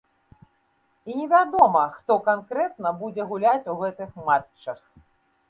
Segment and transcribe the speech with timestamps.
[1.11, 4.79] І невядома, хто канкрэтна будзе гуляць у гэтых матчах.